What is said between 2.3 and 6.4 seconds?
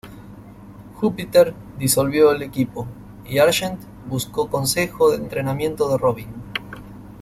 el equipo, y Argent buscó consejo de entrenamiento de Robin.